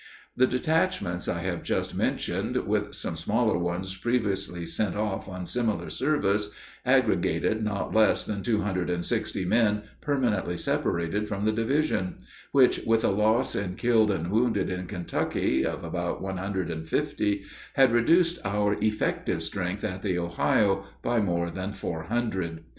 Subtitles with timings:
[0.35, 5.91] The detachments I have just mentioned, with some smaller ones previously sent off on similar
[5.91, 6.49] service,
[6.83, 12.17] aggregated not less than two hundred and sixty men permanently separated from the division;
[12.51, 16.89] which, with a loss in killed and wounded, in Kentucky, of about one hundred and
[16.89, 17.43] fifty,
[17.75, 22.63] had reduced our effective strength at the Ohio, by more than four hundred.